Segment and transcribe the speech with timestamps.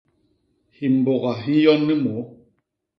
[0.77, 2.21] Himbôga hi nyon ni môô.